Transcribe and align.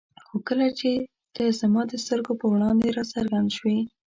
خو 0.27 0.35
کله 0.47 0.67
چې 0.79 0.89
ته 1.35 1.43
زما 1.61 1.81
د 1.87 1.93
سترګو 2.03 2.33
په 2.41 2.45
وړاندې 2.53 2.87
را 2.97 3.03
څرګند 3.13 3.49
شوې. 3.57 3.77